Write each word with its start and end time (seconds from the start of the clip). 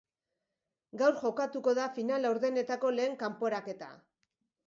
Gaur 1.01 1.17
jokatuko 1.25 1.75
da 1.81 1.85
final-laurdenetako 1.99 2.91
lehen 2.97 3.15
kanporaketa. 3.25 3.93